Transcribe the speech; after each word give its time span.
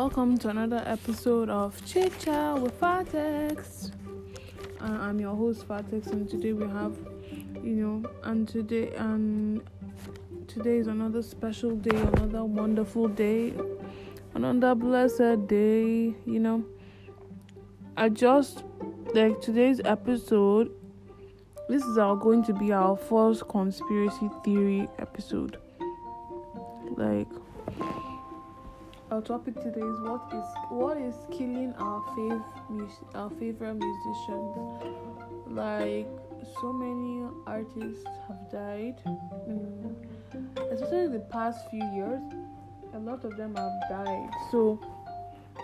Welcome 0.00 0.38
to 0.38 0.48
another 0.50 0.80
episode 0.86 1.50
of 1.50 1.84
Chit 1.84 2.16
Chat 2.20 2.60
with 2.60 2.72
Fatex. 2.78 3.90
Uh, 4.80 4.84
I'm 4.84 5.18
your 5.18 5.34
host 5.34 5.66
Fatex, 5.66 6.06
and 6.06 6.30
today 6.30 6.52
we 6.52 6.68
have, 6.68 6.96
you 7.64 7.74
know, 7.74 8.10
and 8.22 8.46
today 8.46 8.94
and 8.94 9.60
today 10.46 10.76
is 10.76 10.86
another 10.86 11.20
special 11.20 11.74
day, 11.74 11.96
another 11.96 12.44
wonderful 12.44 13.08
day, 13.08 13.54
another 14.34 14.76
blessed 14.76 15.48
day. 15.48 16.14
You 16.26 16.38
know, 16.38 16.64
I 17.96 18.08
just 18.08 18.62
like 19.14 19.40
today's 19.40 19.80
episode. 19.84 20.70
This 21.68 21.82
is 21.82 21.98
our 21.98 22.14
going 22.14 22.44
to 22.44 22.54
be 22.54 22.70
our 22.70 22.96
first 22.96 23.48
conspiracy 23.48 24.30
theory 24.44 24.88
episode. 25.00 25.58
Like 26.96 27.26
our 29.10 29.22
topic 29.22 29.54
today 29.54 29.80
is 29.80 30.00
what 30.00 30.30
is 30.34 30.44
what 30.68 30.96
is 30.98 31.14
killing 31.30 31.72
our 31.78 32.00
fav 32.14 32.44
our 33.14 33.30
favorite 33.30 33.74
musicians. 33.74 34.56
Like 35.46 36.08
so 36.60 36.72
many 36.72 37.26
artists 37.46 38.04
have 38.26 38.50
died, 38.52 38.96
mm, 39.48 39.94
especially 40.70 41.08
the 41.08 41.24
past 41.30 41.70
few 41.70 41.84
years. 41.94 42.20
A 42.94 42.98
lot 42.98 43.24
of 43.24 43.36
them 43.36 43.56
have 43.56 43.72
died. 43.88 44.30
So 44.50 44.78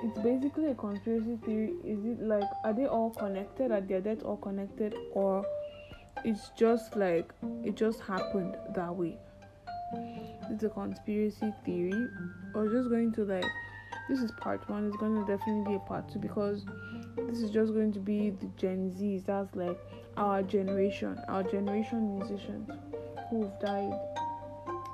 it's 0.03 0.19
basically 0.19 0.71
a 0.71 0.75
conspiracy 0.75 1.39
theory. 1.45 1.75
Is 1.85 2.05
it 2.05 2.23
like 2.23 2.49
are 2.65 2.73
they 2.73 2.87
all 2.87 3.11
connected? 3.11 3.73
Are 3.73 3.81
their 3.81 4.01
deaths 4.01 4.23
all 4.23 4.39
connected, 4.39 4.95
or 5.13 5.45
it's 6.25 6.51
just 6.57 6.97
like 6.97 7.31
it 7.63 7.77
just 7.77 8.01
happened 8.01 8.57
that 8.75 8.95
way? 8.95 9.19
It's 10.55 10.65
a 10.65 10.69
conspiracy 10.69 11.53
theory 11.65 12.09
or 12.55 12.69
just 12.69 12.89
going 12.89 13.13
to 13.13 13.25
like 13.25 13.45
this 14.09 14.21
is 14.21 14.31
part 14.41 14.69
one 14.69 14.87
it's 14.87 14.97
going 14.97 15.15
to 15.15 15.27
definitely 15.27 15.73
be 15.73 15.77
a 15.77 15.81
part 15.81 16.09
two 16.13 16.19
because 16.19 16.65
this 17.29 17.41
is 17.41 17.51
just 17.51 17.73
going 17.73 17.93
to 17.93 18.01
be 18.01 18.31
the 18.31 18.47
gen 18.57 18.91
z's 18.97 19.25
that's 19.25 19.55
like 19.55 19.79
our 20.17 20.43
generation 20.43 21.19
our 21.29 21.43
generation 21.43 22.19
musicians 22.19 22.71
who've 23.35 23.59
died. 23.61 23.93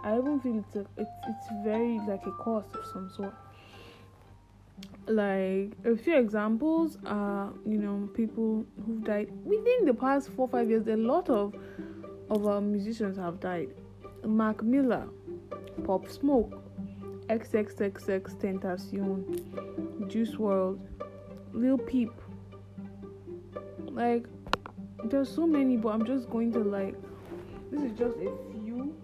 I 0.03 0.17
even 0.17 0.41
feel 0.41 0.59
it's 0.59 0.77
a 0.77 0.87
it's 0.97 1.11
it's 1.29 1.47
very 1.63 1.99
like 2.09 2.25
a 2.27 2.33
cost 2.33 2.75
of 2.75 2.85
some 2.93 3.11
sort. 3.15 3.35
Like 5.07 5.73
a 5.85 5.97
few 5.97 6.17
examples 6.17 6.97
are 7.05 7.53
you 7.67 7.79
know 7.79 8.09
people 8.15 8.65
who've 8.85 9.05
died 9.05 9.31
within 9.45 9.85
the 9.85 9.95
past 9.95 10.31
four 10.31 10.49
five 10.49 10.71
years 10.71 10.87
a 10.87 10.97
lot 10.97 11.29
of 11.29 11.55
of 12.31 12.47
our 12.47 12.61
musicians 12.61 13.17
have 13.19 13.41
died. 13.41 13.69
Mac 14.25 14.63
Miller, 14.63 15.09
Pop 15.85 16.09
Smoke, 16.09 16.59
XXXTentacion, 17.29 20.09
Juice 20.09 20.35
WRLD, 20.35 20.81
Lil 21.53 21.79
Peep. 21.79 22.13
Like, 23.87 24.27
there's 25.05 25.29
so 25.29 25.47
many, 25.47 25.77
but 25.77 25.91
I'm 25.91 26.05
just 26.05 26.29
going 26.31 26.53
to 26.53 26.61
like. 26.61 26.95
This 27.71 27.83
is 27.83 27.93
just 27.99 28.17
a 28.17 28.33
few, 28.53 28.95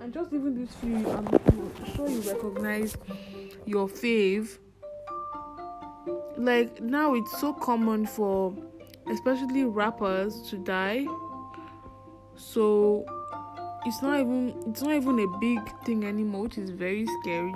and 0.00 0.12
just 0.12 0.32
even 0.32 0.54
these 0.56 0.72
few, 0.76 1.10
I'm 1.10 1.26
sure 1.94 2.08
you 2.08 2.20
recognize 2.22 2.96
your 3.66 3.88
fave. 3.88 4.58
Like 6.36 6.80
now, 6.80 7.14
it's 7.14 7.40
so 7.40 7.52
common 7.52 8.06
for, 8.06 8.54
especially 9.10 9.64
rappers, 9.64 10.40
to 10.48 10.56
die. 10.56 11.06
So 12.36 13.04
it's 13.86 14.02
not 14.02 14.20
even 14.20 14.54
it's 14.66 14.82
not 14.82 14.92
even 14.92 15.18
a 15.18 15.38
big 15.38 15.60
thing 15.84 16.04
anymore 16.04 16.42
which 16.42 16.58
is 16.58 16.70
very 16.70 17.06
scary 17.20 17.52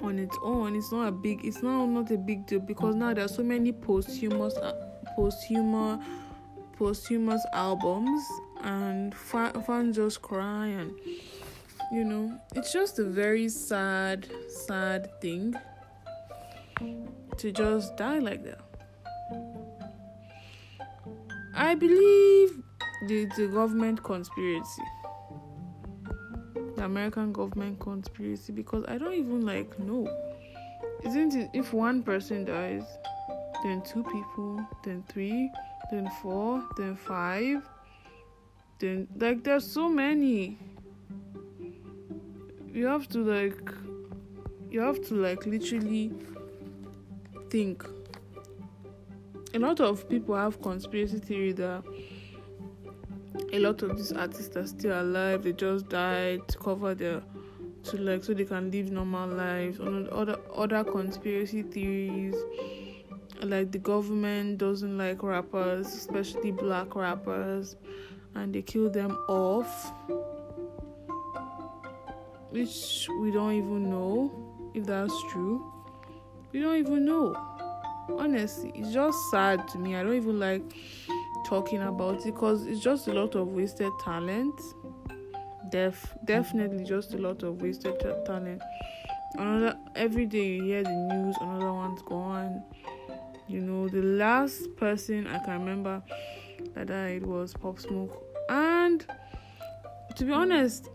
on 0.00 0.18
its 0.18 0.36
own. 0.42 0.76
It's 0.76 0.92
not 0.92 1.08
a 1.08 1.12
big 1.12 1.44
it's 1.44 1.62
not 1.62 1.86
not 1.86 2.10
a 2.10 2.16
big 2.16 2.46
deal 2.46 2.60
because 2.60 2.94
now 2.94 3.14
there 3.14 3.24
are 3.24 3.28
so 3.28 3.42
many 3.42 3.72
posthumous 3.72 4.56
uh, 4.56 4.72
posthumous 5.16 6.04
posthumous 6.76 7.44
albums 7.52 8.22
and 8.62 9.14
fa- 9.14 9.62
fans 9.66 9.96
just 9.96 10.22
cry 10.22 10.66
and 10.66 10.92
you 11.92 12.04
know 12.04 12.38
it's 12.54 12.72
just 12.72 12.98
a 12.98 13.04
very 13.04 13.48
sad 13.48 14.28
sad 14.48 15.08
thing 15.20 15.54
to 17.36 17.52
just 17.52 17.96
die 17.96 18.18
like 18.18 18.44
that. 18.44 18.60
I 21.54 21.74
believe 21.74 22.62
the, 23.06 23.26
government 23.52 24.02
conspiracy. 24.02 24.82
The 26.76 26.84
american 26.84 27.32
government 27.32 27.80
conspiracy 27.80 28.52
because 28.52 28.84
i 28.88 28.98
don't 28.98 29.14
even 29.14 29.44
like 29.44 29.78
know. 29.78 30.08
Isn't 31.04 31.34
it 31.34 31.50
if 31.52 31.72
one 31.72 32.02
person 32.02 32.44
dies 32.44 32.84
then 33.62 33.82
two 33.82 34.04
people 34.04 34.64
then 34.84 35.04
three 35.08 35.50
then 35.90 36.10
four 36.22 36.62
then 36.76 36.96
five 36.96 37.62
then 38.78 39.08
like 39.16 39.42
there's 39.42 39.68
so 39.68 39.88
many. 39.88 40.56
You 42.72 42.86
have 42.86 43.08
to 43.08 43.18
like 43.18 43.72
you 44.70 44.80
have 44.80 45.06
to 45.08 45.14
like 45.14 45.46
literally 45.46 46.12
think. 47.50 47.84
A 49.54 49.58
lot 49.58 49.80
of 49.80 50.08
people 50.08 50.36
have 50.36 50.60
conspiracy 50.62 51.18
theory 51.18 51.52
that 51.52 51.82
a 53.52 53.58
lot 53.58 53.82
of 53.82 53.96
these 53.96 54.12
artists 54.12 54.56
are 54.56 54.66
still 54.66 55.00
alive 55.00 55.42
they 55.42 55.52
just 55.52 55.88
died 55.88 56.46
to 56.48 56.58
cover 56.58 56.94
their 56.94 57.22
to 57.84 57.96
like 57.96 58.22
so 58.22 58.34
they 58.34 58.44
can 58.44 58.70
live 58.70 58.90
normal 58.90 59.28
lives. 59.28 59.80
Other 59.80 60.38
other 60.54 60.84
conspiracy 60.84 61.62
theories 61.62 62.36
like 63.42 63.70
the 63.70 63.78
government 63.78 64.58
doesn't 64.58 64.98
like 64.98 65.22
rappers 65.22 65.86
especially 65.86 66.50
black 66.50 66.96
rappers 66.96 67.76
and 68.34 68.52
they 68.52 68.62
kill 68.62 68.90
them 68.90 69.12
off 69.28 69.92
which 72.50 73.08
we 73.20 73.30
don't 73.30 73.52
even 73.52 73.88
know 73.90 74.70
if 74.74 74.84
that's 74.84 75.14
true. 75.30 75.72
We 76.52 76.60
don't 76.60 76.76
even 76.76 77.04
know. 77.04 77.34
Honestly 78.18 78.72
it's 78.74 78.92
just 78.92 79.18
sad 79.30 79.68
to 79.68 79.78
me. 79.78 79.96
I 79.96 80.02
don't 80.02 80.14
even 80.14 80.38
like 80.40 80.62
talking 81.46 81.82
about 81.82 82.16
it 82.20 82.34
because 82.34 82.66
it's 82.66 82.80
just 82.80 83.08
a 83.08 83.12
lot 83.12 83.34
of 83.34 83.48
wasted 83.48 83.92
talent. 84.02 84.58
Def 85.70 86.14
definitely 86.24 86.84
just 86.84 87.14
a 87.14 87.18
lot 87.18 87.42
of 87.42 87.60
wasted 87.60 87.98
t- 88.00 88.08
talent. 88.24 88.62
Another 89.34 89.76
every 89.94 90.26
day 90.26 90.46
you 90.46 90.64
hear 90.64 90.82
the 90.82 90.90
news 90.90 91.36
another 91.40 91.72
one's 91.72 92.02
gone. 92.02 92.62
You 93.46 93.60
know 93.60 93.88
the 93.88 94.02
last 94.02 94.76
person 94.76 95.26
i 95.26 95.38
can 95.38 95.60
remember 95.60 96.02
that 96.74 96.86
died 96.86 97.26
was 97.26 97.54
pop 97.54 97.78
smoke. 97.78 98.22
And 98.48 99.04
to 100.16 100.24
be 100.24 100.32
honest 100.32 100.88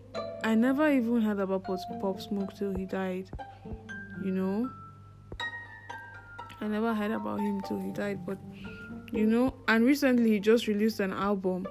i 0.43 0.53
never 0.55 0.89
even 0.89 1.21
heard 1.21 1.39
about 1.39 1.63
pop 1.63 2.19
smoke 2.19 2.53
till 2.55 2.75
he 2.75 2.85
died 2.85 3.29
you 4.23 4.31
know? 4.31 4.69
I 6.61 6.67
never 6.67 6.93
heard 6.93 7.11
about 7.11 7.39
him 7.39 7.61
till 7.61 7.79
he 7.79 7.91
died 7.91 8.25
but 8.25 8.37
you 9.13 9.25
know? 9.25 9.53
And 9.67 9.85
recently 9.85 10.31
he 10.31 10.39
just 10.39 10.67
released 10.67 10.99
an 10.99 11.13
album. 11.13 11.67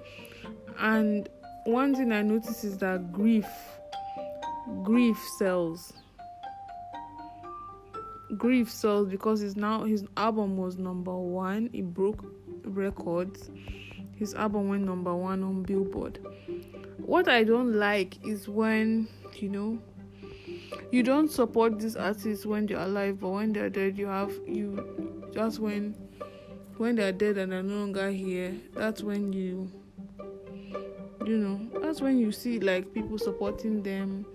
And 0.78 1.28
one 1.64 1.94
thing 1.94 2.10
i 2.12 2.22
noticed 2.22 2.64
is 2.64 2.78
that 2.78 3.12
grief 3.12 3.46
grief 4.82 5.18
sells. 5.38 5.92
Grief 8.36 8.70
sells 8.70 9.08
because 9.08 9.40
his 9.40 9.56
now 9.56 9.84
his 9.84 10.04
album 10.16 10.56
was 10.56 10.78
number 10.78 11.14
one. 11.14 11.68
It 11.72 11.92
broke 11.92 12.24
records. 12.64 13.50
His 14.16 14.34
album 14.34 14.68
went 14.68 14.84
number 14.84 15.14
one 15.14 15.42
on 15.42 15.62
billboard. 15.62 16.18
What 16.98 17.28
i 17.28 17.44
don't 17.44 17.74
like 17.74 18.24
is 18.24 18.48
when 18.48 19.08
you 19.34 19.48
know 19.48 19.78
you 20.90 21.02
don't 21.02 21.30
support 21.30 21.78
these 21.78 21.96
artists 21.96 22.46
when 22.46 22.66
they're 22.66 22.78
alive 22.78 23.20
but 23.20 23.30
when 23.30 23.52
they're 23.52 23.70
dead 23.70 23.98
you 23.98 24.06
have 24.06 24.32
you 24.46 25.28
just 25.34 25.58
when 25.58 25.94
when 26.82 26.96
they're 26.96 27.12
dead 27.12 27.38
and 27.38 27.52
are 27.52 27.62
no 27.62 27.76
longer 27.76 28.10
here 28.10 28.52
that's 28.74 29.04
when 29.04 29.32
you 29.32 29.70
you 31.24 31.38
know 31.38 31.80
that's 31.80 32.00
when 32.00 32.18
you 32.18 32.32
see 32.32 32.58
like 32.58 32.92
people 32.92 33.16
supporting 33.16 33.84
them 33.84 34.26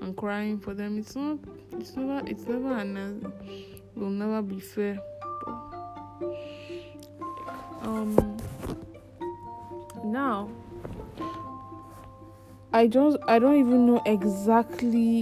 and 0.00 0.16
crying 0.16 0.56
for 0.60 0.72
them. 0.72 0.98
It's 0.98 1.16
not 1.16 1.40
it's 1.72 1.96
never 1.96 2.24
it's 2.28 2.46
never 2.46 2.78
an 2.78 2.96
it 2.96 3.98
will 3.98 4.10
never 4.10 4.40
be 4.40 4.60
fair. 4.60 5.00
Um 7.82 8.38
now 10.04 10.48
i 12.72 12.86
don't 12.86 13.20
i 13.26 13.40
don't 13.40 13.58
even 13.58 13.86
know 13.86 14.00
exactly 14.06 15.20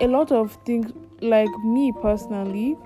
a 0.00 0.06
lot 0.06 0.30
of 0.30 0.52
things 0.64 0.92
like 1.20 1.48
me 1.64 1.92
personally 2.00 2.76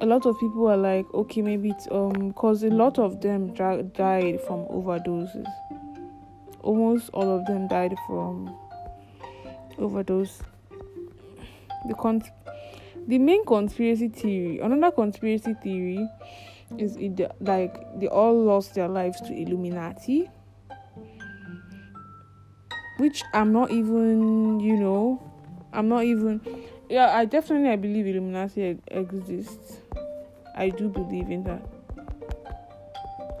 a 0.00 0.06
lot 0.06 0.26
of 0.26 0.38
people 0.40 0.68
are 0.68 0.76
like 0.76 1.06
okay 1.14 1.42
maybe 1.42 1.70
it's 1.70 1.88
um 1.90 2.28
because 2.28 2.62
a 2.62 2.70
lot 2.70 2.98
of 2.98 3.20
them 3.20 3.52
dra- 3.54 3.82
died 3.82 4.40
from 4.46 4.64
overdoses 4.66 5.46
almost 6.62 7.10
all 7.12 7.30
of 7.30 7.44
them 7.46 7.68
died 7.68 7.94
from 8.06 8.54
overdose 9.78 10.42
the 11.88 11.94
con- 11.94 12.22
the 13.06 13.18
main 13.18 13.44
conspiracy 13.44 14.08
theory, 14.08 14.58
another 14.60 14.94
conspiracy 14.94 15.54
theory 15.54 16.08
is 16.78 16.96
it 16.96 17.20
like 17.40 17.74
they 17.98 18.06
all 18.06 18.44
lost 18.44 18.74
their 18.74 18.88
lives 18.88 19.20
to 19.22 19.32
Illuminati, 19.32 20.30
which 22.98 23.22
I'm 23.32 23.52
not 23.52 23.70
even, 23.70 24.60
you 24.60 24.76
know, 24.76 25.22
I'm 25.72 25.88
not 25.88 26.04
even. 26.04 26.40
Yeah, 26.90 27.16
I 27.16 27.24
definitely 27.24 27.68
I 27.68 27.76
believe 27.76 28.08
Illuminati 28.08 28.76
exists. 28.88 29.78
I 30.56 30.70
do 30.70 30.88
believe 30.88 31.30
in 31.30 31.44
that. 31.44 31.64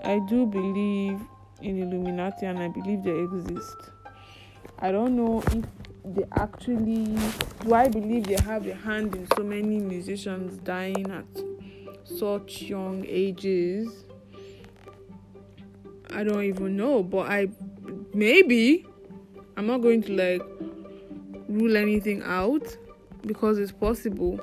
I 0.04 0.20
do 0.28 0.46
believe 0.46 1.20
in 1.60 1.82
Illuminati 1.82 2.46
and 2.46 2.60
I 2.60 2.68
believe 2.68 3.02
they 3.02 3.18
exist. 3.18 3.76
I 4.78 4.92
don't 4.92 5.16
know 5.16 5.42
if 5.48 5.64
they 6.14 6.24
actually 6.36 7.18
do 7.64 7.74
I 7.74 7.88
believe 7.88 8.28
they 8.28 8.40
have 8.44 8.68
a 8.68 8.74
hand 8.74 9.16
in 9.16 9.26
so 9.36 9.42
many 9.42 9.80
musicians 9.80 10.58
dying 10.58 11.10
at 11.10 11.26
such 12.04 12.62
young 12.62 13.04
ages. 13.04 14.04
I 16.10 16.22
don't 16.22 16.44
even 16.44 16.76
know, 16.76 17.02
but 17.02 17.28
I 17.28 17.48
maybe 18.14 18.86
I'm 19.56 19.66
not 19.66 19.78
going 19.78 20.02
to 20.02 20.12
like 20.12 20.42
rule 21.48 21.76
anything 21.76 22.22
out 22.22 22.76
because 23.26 23.58
it's 23.58 23.72
possible. 23.72 24.40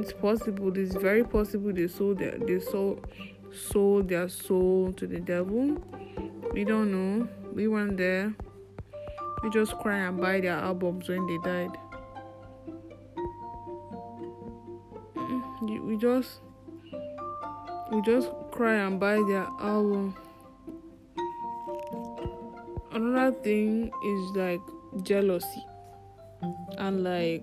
It's 0.00 0.12
possible. 0.12 0.76
It's 0.76 0.94
very 0.94 1.24
possible 1.24 1.72
they 1.72 1.88
sold 1.88 2.18
their 2.18 2.38
they 2.38 2.60
sold 2.60 3.06
sold 3.52 4.08
their 4.08 4.28
soul 4.28 4.92
to 4.92 5.06
the 5.06 5.20
devil. 5.20 5.76
We 6.52 6.64
don't 6.64 6.90
know. 6.92 7.28
We 7.52 7.68
weren't 7.68 7.96
there. 7.96 8.34
We 9.42 9.50
just 9.50 9.76
cry 9.78 9.98
and 9.98 10.20
buy 10.20 10.40
their 10.40 10.56
albums 10.56 11.08
when 11.08 11.26
they 11.26 11.38
died. 11.44 11.78
Mm, 15.16 15.84
we 15.84 15.96
just 15.96 16.40
we 17.90 18.02
just 18.02 18.30
cry 18.52 18.74
and 18.74 19.00
buy 19.00 19.16
their 19.26 19.46
album. 19.60 20.14
Another 22.92 23.36
thing 23.42 23.90
is 24.04 24.36
like 24.36 24.60
jealousy 25.02 25.67
and 26.78 27.04
like 27.04 27.42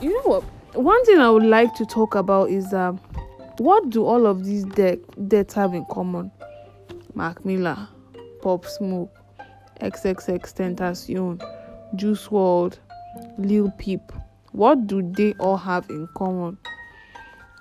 you 0.00 0.14
know 0.14 0.22
what? 0.22 0.44
One 0.74 1.04
thing 1.04 1.18
i 1.18 1.28
would 1.28 1.44
like 1.44 1.74
to 1.74 1.84
talk 1.86 2.14
about 2.14 2.50
is 2.50 2.72
um 2.72 2.98
what 3.58 3.90
do 3.90 4.04
all 4.04 4.26
of 4.26 4.44
these 4.44 4.64
de- 4.64 4.98
deaths 5.28 5.54
have 5.54 5.74
in 5.74 5.84
common? 5.90 6.30
Mac 7.14 7.44
miller 7.44 7.88
pop 8.40 8.64
smoke 8.64 9.14
xxx 9.80 10.54
tentacion 10.54 11.42
juice 11.96 12.28
WRLD 12.28 12.78
lil 13.38 13.70
peep. 13.78 14.00
What 14.52 14.86
do 14.86 15.02
they 15.02 15.34
all 15.34 15.56
have 15.56 15.88
in 15.90 16.08
common? 16.14 16.58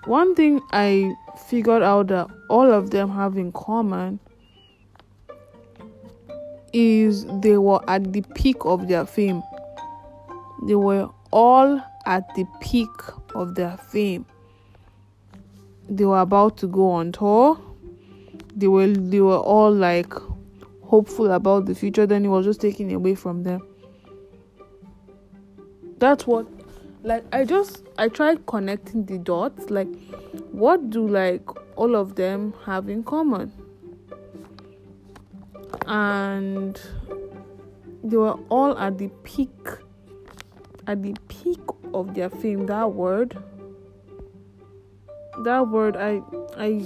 One 0.06 0.36
thing 0.36 0.62
i 0.72 1.14
figured 1.48 1.84
out 1.84 2.08
that 2.08 2.28
all 2.50 2.72
of 2.72 2.92
them 2.92 3.10
have 3.10 3.38
in 3.38 3.52
common 3.52 4.20
is 6.74 7.26
they 7.42 7.58
were 7.58 7.82
at 7.90 8.14
the 8.14 8.22
peak 8.36 8.58
of 8.62 8.88
their 8.88 9.06
fame. 9.06 9.44
They 10.68 10.76
were 10.76 11.10
all 11.32 11.82
at 12.06 12.34
the 12.36 12.46
peak 12.60 12.90
of 13.36 13.56
their 13.56 13.78
fame. 13.78 14.26
They 15.90 16.06
were 16.06 16.20
about 16.20 16.58
to 16.58 16.68
go 16.68 16.92
on 16.92 17.12
tour. 17.12 17.60
They 18.56 18.68
were 18.68 18.88
they 18.88 19.22
were 19.22 19.38
all 19.38 19.72
like 19.72 20.14
hopeful 20.84 21.32
about 21.32 21.66
the 21.66 21.76
future, 21.76 22.08
then 22.08 22.26
it 22.26 22.30
was 22.30 22.46
just 22.46 22.60
taken 22.60 22.92
away 22.92 23.16
from 23.16 23.44
them. 23.44 23.62
That's 26.00 26.26
what 26.26 26.48
like 27.04 27.24
I 27.32 27.46
just 27.46 27.84
I 27.98 28.10
tried 28.10 28.46
connecting 28.46 29.06
the 29.06 29.18
dots 29.20 29.70
like 29.70 29.88
what 30.52 30.90
do 30.90 31.08
like 31.08 31.44
all 31.78 31.96
of 31.96 32.16
them 32.16 32.54
have 32.66 32.90
in 32.90 33.04
common? 33.04 33.52
And 35.90 36.80
they 38.04 38.16
were 38.16 38.40
all 38.50 38.78
at 38.78 38.98
the 38.98 39.10
peak 39.24 39.50
at 40.88 41.04
the 41.04 41.14
peak 41.28 41.60
of 41.94 42.14
their 42.14 42.30
fame. 42.30 42.66
That 42.68 42.94
word 42.94 43.38
that 45.44 45.68
word 45.68 45.96
i 45.96 46.22
i 46.58 46.86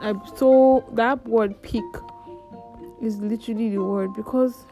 i 0.00 0.14
saw 0.36 0.80
that 0.92 1.26
word 1.28 1.60
peak 1.60 1.84
is 3.02 3.18
literally 3.18 3.68
the 3.70 3.82
word 3.82 4.14
because 4.14 4.64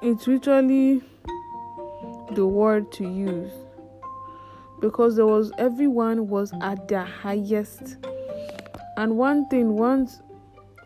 it's 0.00 0.26
literally 0.26 1.02
the 2.34 2.46
word 2.46 2.92
to 2.92 3.08
use. 3.08 3.52
Because 4.80 5.16
there 5.16 5.26
was 5.26 5.50
everyone 5.56 6.28
was 6.28 6.52
at 6.60 6.88
their 6.88 7.04
highest 7.04 7.96
and 8.96 9.16
one 9.16 9.48
thing 9.48 9.76
once 9.76 10.20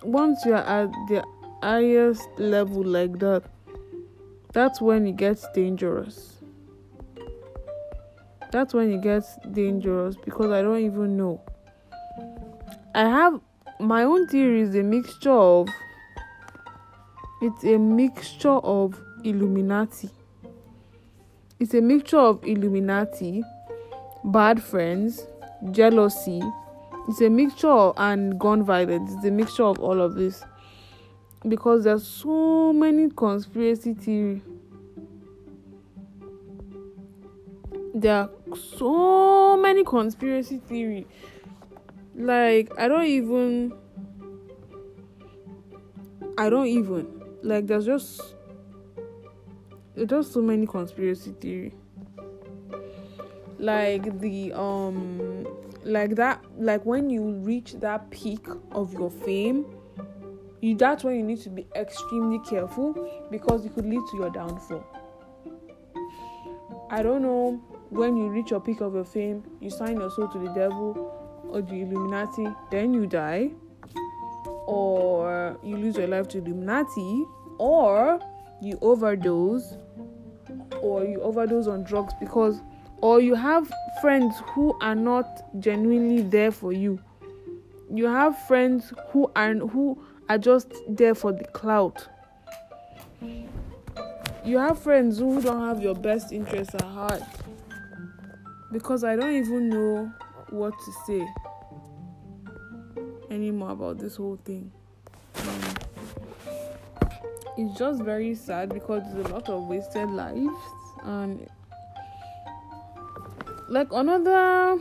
once 0.02 0.44
you're 0.44 0.56
at 0.56 0.90
the 1.08 1.22
highest 1.62 2.28
level 2.38 2.84
like 2.84 3.18
that 3.18 3.42
that's 4.52 4.80
when 4.80 5.06
it 5.06 5.16
gets 5.16 5.46
dangerous. 5.54 6.38
That's 8.50 8.72
when 8.72 8.92
it 8.92 9.02
gets 9.02 9.36
dangerous 9.52 10.16
because 10.16 10.50
i 10.50 10.62
don't 10.62 10.80
even 10.80 11.16
know. 11.16 11.40
I 12.94 13.02
have 13.02 13.40
my 13.78 14.04
own 14.04 14.26
theory 14.26 14.62
is 14.62 14.74
a 14.74 14.82
mixture 14.82 15.30
of 15.30 15.68
it's 17.42 17.62
a 17.62 17.78
mixture 17.78 18.48
of 18.48 18.98
illuminati. 19.22 20.10
It's 21.60 21.74
a 21.74 21.80
mixture 21.82 22.18
of 22.18 22.42
illuminati 22.44 23.44
bad 24.24 24.62
friends 24.62 25.26
jealousy 25.70 26.42
it's 27.08 27.22
a 27.22 27.30
mixture 27.30 27.92
and 27.96 28.38
gun 28.38 28.62
violence 28.62 29.12
it's 29.14 29.24
a 29.24 29.30
mixture 29.30 29.64
of 29.64 29.80
all 29.80 30.00
of 30.00 30.14
this. 30.14 30.44
Because 31.48 31.84
there's 31.84 32.06
so 32.06 32.72
many 32.72 33.08
conspiracy 33.10 33.94
theory. 33.94 34.42
There 37.94 38.14
are 38.14 38.30
so 38.76 39.56
many 39.56 39.84
conspiracy 39.84 40.58
theory. 40.58 41.06
Like 42.14 42.70
i 42.78 42.88
don't 42.88 43.06
even 43.06 43.72
i 46.36 46.50
don't 46.50 46.66
even 46.66 47.06
like 47.42 47.66
there's 47.68 47.86
just 47.86 48.20
there's 49.94 50.08
just 50.08 50.32
so 50.32 50.42
many 50.42 50.66
conspiracy 50.66 51.32
theory. 51.40 51.74
Like 53.58 54.20
the 54.20 54.52
um 54.52 55.46
like 55.88 56.14
that 56.16 56.44
like 56.58 56.84
when 56.84 57.08
you 57.08 57.22
reach 57.22 57.74
that 57.80 58.10
peak 58.10 58.46
of 58.72 58.92
your 58.92 59.10
fame 59.10 59.64
you 60.60 60.76
that's 60.76 61.04
when 61.04 61.16
you 61.16 61.22
need 61.22 61.40
to 61.40 61.50
be 61.50 61.66
extremely 61.76 62.38
careful 62.40 62.94
because 63.30 63.64
it 63.64 63.74
could 63.74 63.86
lead 63.86 64.00
to 64.10 64.16
your 64.16 64.30
downfall. 64.30 64.84
I 66.90 67.02
don't 67.02 67.22
know 67.22 67.62
when 67.90 68.16
you 68.16 68.28
reach 68.28 68.50
your 68.50 68.60
peak 68.60 68.80
of 68.80 68.94
your 68.94 69.04
fame 69.04 69.44
you 69.60 69.70
sign 69.70 69.98
your 69.98 70.10
soul 70.10 70.28
to 70.28 70.38
the 70.38 70.52
devil 70.52 71.14
or 71.48 71.62
the 71.62 71.82
illuminati 71.82 72.46
then 72.70 72.92
you 72.92 73.06
die 73.06 73.50
or 74.66 75.58
you 75.62 75.76
lose 75.76 75.96
your 75.96 76.08
life 76.08 76.28
to 76.28 76.38
illuminati 76.38 77.24
or 77.58 78.20
you 78.60 78.78
overdose 78.82 79.76
or 80.82 81.04
you 81.04 81.20
overdose 81.22 81.66
on 81.66 81.84
drugs 81.84 82.12
because 82.20 82.60
or 83.00 83.20
you 83.20 83.34
have 83.34 83.72
friends 84.00 84.34
who 84.46 84.76
are 84.80 84.94
not 84.94 85.26
genuinely 85.60 86.22
there 86.22 86.50
for 86.50 86.72
you. 86.72 87.00
You 87.92 88.06
have 88.06 88.38
friends 88.46 88.92
who 89.10 89.30
are 89.34 89.54
who 89.54 90.02
are 90.28 90.38
just 90.38 90.72
there 90.88 91.14
for 91.14 91.32
the 91.32 91.44
clout. 91.44 92.06
You 94.44 94.58
have 94.58 94.78
friends 94.78 95.18
who 95.18 95.40
don't 95.40 95.60
have 95.60 95.82
your 95.82 95.94
best 95.94 96.32
interests 96.32 96.74
at 96.74 96.82
heart 96.82 97.22
because 98.70 99.02
i 99.04 99.16
don't 99.16 99.34
even 99.34 99.68
know 99.70 100.12
what 100.50 100.74
to 100.78 100.92
say 101.06 101.26
anymore 103.30 103.70
about 103.70 103.98
this 103.98 104.16
whole 104.16 104.38
thing. 104.44 104.70
Um, 105.36 105.60
it's 107.56 107.78
just 107.78 108.02
very 108.02 108.34
sad 108.34 108.72
because 108.72 109.02
there's 109.12 109.26
a 109.26 109.28
lot 109.28 109.48
of 109.48 109.64
wasted 109.64 110.10
lives 110.10 110.56
and 111.02 111.48
like 113.68 113.92
another 113.92 114.80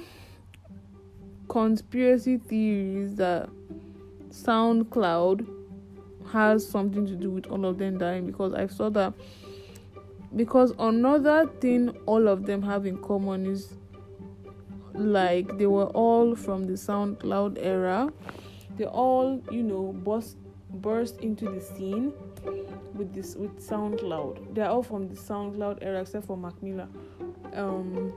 conspiracy 1.49 2.37
theory 2.37 3.03
is 3.03 3.15
that 3.15 3.49
SoundCloud 4.29 5.47
has 6.31 6.67
something 6.67 7.05
to 7.05 7.15
do 7.15 7.29
with 7.31 7.47
all 7.47 7.65
of 7.65 7.77
them 7.77 7.97
dying 7.97 8.25
because 8.25 8.53
I 8.53 8.67
saw 8.67 8.89
that 8.89 9.13
because 10.35 10.73
another 10.77 11.47
thing 11.61 11.89
all 12.05 12.27
of 12.27 12.45
them 12.45 12.61
have 12.61 12.85
in 12.85 12.97
common 12.97 13.45
is 13.45 13.73
like 14.93 15.57
they 15.57 15.67
were 15.67 15.87
all 15.87 16.35
from 16.35 16.65
the 16.65 16.73
SoundCloud 16.73 17.57
era. 17.59 18.11
They 18.77 18.85
all, 18.85 19.41
you 19.51 19.63
know, 19.63 19.93
burst 19.93 20.37
burst 20.69 21.19
into 21.21 21.45
the 21.45 21.61
scene 21.61 22.13
with 22.93 23.13
this 23.13 23.35
with 23.35 23.57
SoundCloud. 23.59 24.53
They're 24.53 24.69
all 24.69 24.83
from 24.83 25.07
the 25.07 25.15
SoundCloud 25.15 25.79
era 25.81 26.01
except 26.01 26.27
for 26.27 26.37
Mac 26.37 26.61
Miller. 26.61 26.87
Um, 27.53 28.13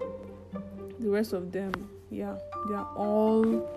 the 1.01 1.09
rest 1.09 1.33
of 1.33 1.51
them, 1.51 1.73
yeah, 2.11 2.37
they 2.69 2.75
are 2.75 2.89
all 2.97 3.69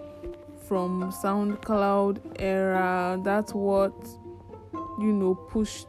from 0.67 1.11
SoundCloud 1.11 2.35
era. 2.39 3.19
That's 3.23 3.53
what 3.53 3.93
you 4.99 5.11
know 5.11 5.35
pushed 5.35 5.87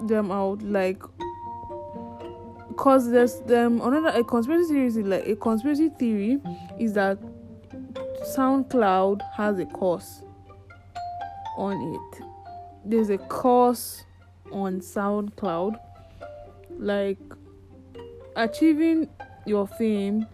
them 0.00 0.30
out 0.30 0.62
like 0.62 1.02
cause 2.76 3.10
there's 3.10 3.40
them 3.40 3.80
another 3.80 4.08
a 4.08 4.22
conspiracy 4.24 4.72
theory 4.72 4.86
is 4.86 4.96
like 4.96 5.26
a 5.26 5.36
conspiracy 5.36 5.88
theory 5.98 6.38
is 6.78 6.92
that 6.94 7.18
SoundCloud 8.36 9.20
has 9.36 9.58
a 9.58 9.66
course 9.66 10.22
on 11.56 11.94
it. 11.94 12.24
There's 12.84 13.10
a 13.10 13.18
course 13.18 14.04
on 14.52 14.80
SoundCloud 14.80 15.78
like 16.78 17.18
achieving 18.38 19.08
your 19.46 19.66
fame 19.66 20.26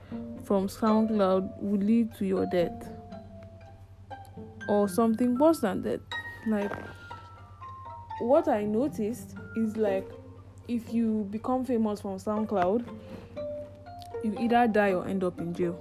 from 0.45 0.69
SoundCloud 0.69 1.61
will 1.61 1.81
lead 1.81 2.15
to 2.19 2.27
your 2.27 2.45
death 2.47 2.87
or 4.69 4.89
something 4.89 5.39
worse 5.39 5.61
than 5.61 5.83
that. 5.83 6.01
Like 6.47 6.71
what 8.21 8.47
I 8.47 8.65
noticed 8.65 9.37
is 9.57 9.77
like 9.79 10.07
if 10.69 10.93
you 10.93 11.27
become 11.31 11.65
famous 11.65 12.03
from 12.03 12.19
SoundCloud, 12.19 12.87
you 14.23 14.37
either 14.39 14.69
die 14.69 14.93
or 14.93 15.07
end 15.07 15.25
up 15.25 15.41
in 15.41 15.55
jail. 15.55 15.79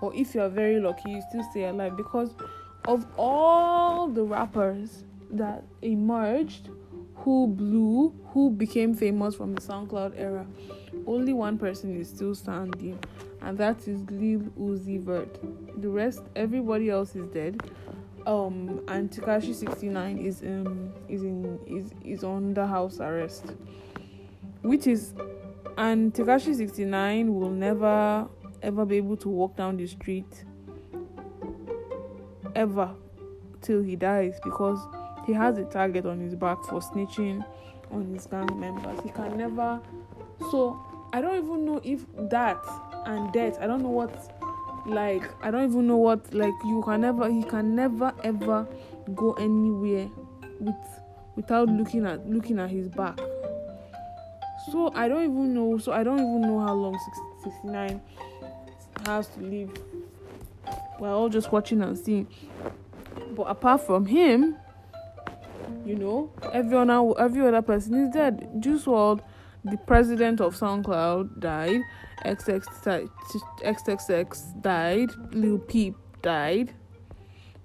Or 0.00 0.14
if 0.14 0.34
you 0.34 0.42
are 0.42 0.48
very 0.48 0.78
lucky, 0.78 1.10
you 1.10 1.22
still 1.28 1.42
stay 1.50 1.64
alive 1.64 1.96
because 1.96 2.30
of 2.86 3.04
all 3.16 4.06
the 4.06 4.22
rappers 4.22 5.04
that 5.32 5.64
emerged 5.82 6.68
who 7.26 7.48
blew, 7.48 8.14
who 8.28 8.50
became 8.50 8.94
famous 8.94 9.34
from 9.34 9.52
the 9.52 9.60
SoundCloud 9.60 10.12
era, 10.16 10.46
only 11.08 11.32
one 11.32 11.58
person 11.58 12.00
is 12.00 12.08
still 12.08 12.36
standing, 12.36 12.96
and 13.40 13.58
that 13.58 13.88
is 13.88 14.00
Lil 14.12 14.42
Uzi 14.56 15.00
Vert. 15.00 15.36
The 15.82 15.88
rest, 15.88 16.22
everybody 16.36 16.88
else 16.88 17.16
is 17.16 17.26
dead. 17.26 17.60
Um, 18.28 18.80
and 18.86 19.10
Tekashi 19.10 19.56
69 19.56 20.18
is 20.18 20.42
um 20.42 20.92
is 21.08 21.24
in 21.24 21.58
is 21.66 21.90
is 22.04 22.22
under 22.22 22.64
house 22.64 23.00
arrest, 23.00 23.54
which 24.62 24.86
is, 24.86 25.12
and 25.76 26.14
Tekashi 26.14 26.54
69 26.54 27.34
will 27.34 27.50
never 27.50 28.28
ever 28.62 28.84
be 28.84 28.98
able 28.98 29.16
to 29.16 29.28
walk 29.28 29.56
down 29.56 29.76
the 29.76 29.88
street 29.88 30.44
ever 32.54 32.94
till 33.62 33.82
he 33.82 33.96
dies 33.96 34.38
because 34.44 34.78
he 35.26 35.32
has 35.32 35.58
a 35.58 35.64
target 35.64 36.06
on 36.06 36.20
his 36.20 36.34
back 36.34 36.62
for 36.64 36.80
snitching 36.80 37.44
on 37.90 38.12
his 38.12 38.26
gang 38.26 38.48
members. 38.58 38.98
He 39.02 39.10
can 39.10 39.36
never. 39.36 39.80
So 40.50 40.80
I 41.12 41.20
don't 41.20 41.44
even 41.44 41.64
know 41.64 41.80
if 41.84 42.04
that 42.30 42.62
and 43.06 43.32
death. 43.32 43.58
I 43.60 43.66
don't 43.66 43.82
know 43.82 43.90
what. 43.90 44.32
Like 44.86 45.24
I 45.42 45.50
don't 45.50 45.68
even 45.68 45.86
know 45.86 45.96
what. 45.96 46.32
Like 46.32 46.54
you 46.64 46.82
can 46.84 47.00
never. 47.00 47.28
He 47.28 47.42
can 47.42 47.74
never 47.74 48.12
ever 48.22 48.66
go 49.14 49.32
anywhere 49.34 50.08
with 50.60 50.74
without 51.34 51.68
looking 51.68 52.06
at 52.06 52.28
looking 52.28 52.58
at 52.58 52.70
his 52.70 52.88
back. 52.88 53.18
So 54.70 54.92
I 54.94 55.08
don't 55.08 55.24
even 55.24 55.54
know. 55.54 55.78
So 55.78 55.92
I 55.92 56.04
don't 56.04 56.18
even 56.18 56.42
know 56.42 56.60
how 56.60 56.74
long 56.74 56.98
69 57.42 58.00
has 59.06 59.28
to 59.28 59.40
live. 59.40 59.70
We're 60.98 61.10
all 61.10 61.28
just 61.28 61.52
watching 61.52 61.82
and 61.82 61.96
seeing. 61.96 62.26
But 63.34 63.44
apart 63.44 63.86
from 63.86 64.06
him, 64.06 64.56
you 65.84 65.96
know, 65.96 66.30
everyone 66.52 66.90
every 67.18 67.44
other 67.46 67.62
person 67.62 67.94
is 67.94 68.10
dead. 68.10 68.48
Juice 68.60 68.84
WRLD, 68.84 69.20
the 69.64 69.76
president 69.78 70.40
of 70.40 70.54
SoundCloud, 70.54 71.40
died. 71.40 71.80
XXX 72.24 74.62
died. 74.62 75.10
Lil 75.32 75.58
Peep 75.58 75.96
died. 76.22 76.72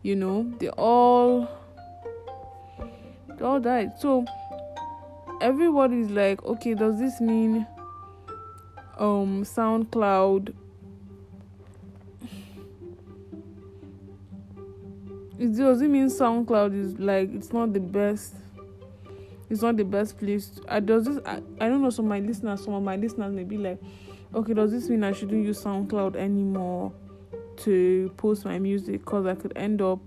You 0.03 0.15
know, 0.15 0.51
they 0.59 0.69
all 0.69 1.47
they 3.27 3.45
all 3.45 3.59
died. 3.59 3.99
So 3.99 4.25
everybody's 5.41 6.09
like, 6.09 6.43
okay, 6.43 6.73
does 6.73 6.97
this 6.99 7.21
mean 7.21 7.67
um 8.97 9.43
SoundCloud 9.43 10.55
it 15.41 15.57
does 15.57 15.81
it 15.81 15.89
mean 15.89 16.07
SoundCloud 16.07 16.79
is 16.79 16.99
like 16.99 17.33
it's 17.33 17.51
not 17.51 17.73
the 17.73 17.79
best 17.79 18.35
it's 19.49 19.61
not 19.61 19.75
the 19.75 19.83
best 19.83 20.19
place 20.19 20.59
uh, 20.67 20.79
does 20.79 21.05
this 21.05 21.17
I, 21.25 21.41
I 21.59 21.67
don't 21.67 21.81
know 21.81 21.89
some 21.89 22.05
of 22.05 22.09
my 22.09 22.19
listeners 22.19 22.63
some 22.63 22.75
of 22.75 22.83
my 22.83 22.95
listeners 22.95 23.33
may 23.33 23.43
be 23.43 23.57
like 23.57 23.79
okay 24.35 24.53
does 24.53 24.71
this 24.71 24.87
mean 24.87 25.03
I 25.03 25.13
shouldn't 25.13 25.43
use 25.43 25.63
SoundCloud 25.63 26.15
anymore 26.15 26.93
to 27.57 28.11
post 28.17 28.45
my 28.45 28.59
music? 28.59 29.01
Because 29.01 29.25
I 29.25 29.35
could 29.35 29.53
end 29.55 29.81
up 29.81 29.99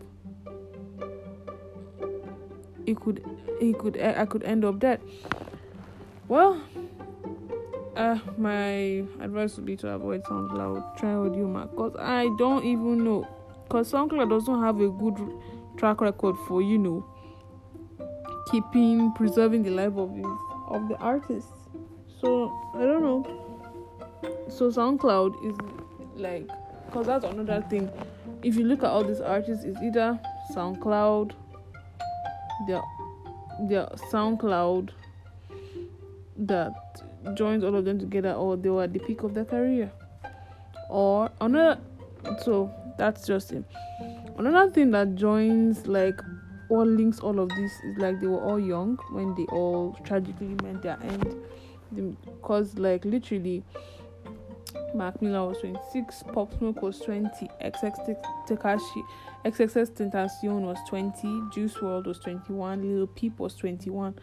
it 2.86 3.00
could 3.00 3.24
it 3.60 3.78
could 3.78 4.00
I 4.00 4.24
could 4.26 4.44
end 4.44 4.64
up 4.64 4.78
dead. 4.78 5.00
Well 6.28 6.62
uh 7.96 8.18
my 8.38 9.04
advice 9.20 9.56
would 9.56 9.66
be 9.66 9.76
to 9.78 9.88
avoid 9.88 10.22
SoundCloud. 10.24 10.96
Try 10.96 11.10
Audiomack 11.10 11.70
because 11.70 11.96
I 11.98 12.28
don't 12.38 12.64
even 12.64 13.02
know 13.02 13.26
because 13.64 13.90
SoundCloud 13.90 14.30
doesn't 14.30 14.62
have 14.62 14.80
a 14.80 14.88
good 14.88 15.18
track 15.76 16.00
record 16.00 16.36
for 16.46 16.62
you 16.62 16.78
know 16.78 17.04
keeping 18.50 19.12
preserving 19.12 19.62
the 19.62 19.70
life 19.70 19.96
of 19.96 20.14
these 20.14 20.24
of 20.68 20.88
the 20.88 20.96
artists. 20.98 21.50
So 22.20 22.52
I 22.74 22.80
don't 22.80 23.02
know. 23.02 23.24
So 24.48 24.70
SoundCloud 24.70 25.46
is 25.46 25.56
like 26.14 26.48
because 26.86 27.06
that's 27.06 27.24
another 27.24 27.64
thing. 27.68 27.90
If 28.42 28.56
you 28.56 28.64
look 28.64 28.80
at 28.80 28.90
all 28.90 29.04
these 29.04 29.20
artists, 29.20 29.64
it's 29.64 29.80
either 29.82 30.18
SoundCloud, 30.54 31.32
their 32.68 32.82
their 33.68 33.86
SoundCloud 34.12 34.90
that 36.36 36.74
joins 37.34 37.64
all 37.64 37.74
of 37.74 37.84
them 37.84 37.98
together, 37.98 38.32
or 38.32 38.56
they 38.56 38.68
were 38.68 38.84
at 38.84 38.92
the 38.92 38.98
peak 38.98 39.22
of 39.22 39.34
their 39.34 39.44
career, 39.44 39.90
or 40.88 41.30
another. 41.40 41.80
So 42.42 42.72
that's 42.98 43.26
just 43.26 43.52
it. 43.52 43.64
Another 44.38 44.70
thing 44.70 44.90
that 44.92 45.14
joins 45.14 45.86
like 45.86 46.20
all 46.68 46.84
links 46.84 47.20
all 47.20 47.38
of 47.38 47.48
this 47.50 47.72
is 47.84 47.98
like 47.98 48.20
they 48.20 48.26
were 48.26 48.42
all 48.42 48.58
young 48.58 48.96
when 49.10 49.34
they 49.34 49.44
all 49.44 49.96
tragically 50.04 50.56
met 50.62 50.82
their 50.82 50.98
end. 51.02 51.36
Because 51.94 52.76
like 52.78 53.04
literally 53.04 53.62
Mac 54.94 55.20
Miller 55.20 55.48
was 55.48 55.58
26, 55.58 56.24
Pop 56.32 56.56
Smoke 56.58 56.82
was 56.82 56.98
20, 57.00 57.48
XX 57.62 58.16
Tekashi, 58.48 59.02
XXX 59.44 59.90
Tentacion 59.90 60.62
was 60.62 60.78
20, 60.88 61.42
Juice 61.52 61.74
WRLD 61.74 62.06
was 62.06 62.18
21, 62.20 62.82
Lil 62.82 63.06
Peep 63.08 63.38
was 63.38 63.54
21. 63.56 64.14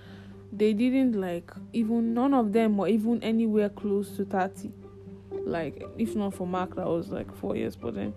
They 0.53 0.73
didn't 0.73 1.19
like 1.19 1.51
even 1.71 2.13
none 2.13 2.33
of 2.33 2.51
them 2.51 2.77
were 2.77 2.87
even 2.87 3.23
anywhere 3.23 3.69
close 3.69 4.11
to 4.17 4.25
30. 4.25 4.71
Like 5.45 5.83
if 5.97 6.15
not 6.15 6.33
for 6.33 6.45
Mark, 6.45 6.75
that 6.75 6.87
was 6.87 7.09
like 7.09 7.33
four 7.37 7.55
years, 7.55 7.75
but 7.75 7.95
then 7.95 8.13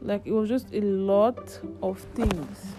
like 0.00 0.26
it 0.26 0.32
was 0.32 0.48
just 0.48 0.72
a 0.72 0.80
lot 0.80 1.60
of 1.82 1.98
things. 2.14 2.74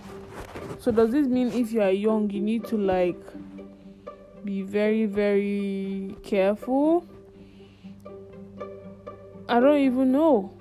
So 0.80 0.92
does 0.92 1.12
this 1.12 1.28
mean 1.28 1.52
if 1.52 1.72
you 1.72 1.82
are 1.82 1.92
young 1.92 2.30
you 2.30 2.42
need 2.42 2.66
to 2.66 2.78
like 2.78 3.22
be 4.44 4.62
very 4.62 5.06
very 5.06 6.16
careful? 6.24 7.06
I 9.48 9.60
don't 9.60 9.80
even 9.80 10.12
know. 10.12 10.54